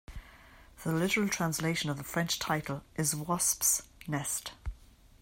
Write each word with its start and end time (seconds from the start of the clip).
The 0.83 0.91
literal 0.93 1.29
translation 1.29 1.91
of 1.91 1.97
the 1.97 2.03
French 2.03 2.39
title 2.39 2.81
is 2.95 3.15
Wasp's 3.15 3.83
Nest. 4.07 4.51